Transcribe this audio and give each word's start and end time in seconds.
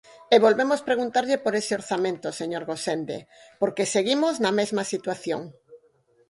E 0.33 0.35
volvemos 0.45 0.85
preguntarlle 0.89 1.37
por 1.43 1.53
ese 1.61 1.73
orzamento, 1.79 2.27
señor 2.39 2.63
Gosende, 2.71 3.17
porque 3.61 3.91
seguimos 3.93 4.33
na 4.43 4.51
mesma 4.59 4.83
situación. 4.93 5.41